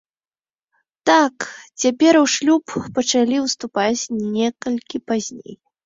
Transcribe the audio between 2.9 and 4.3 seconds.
пачалі ўступаць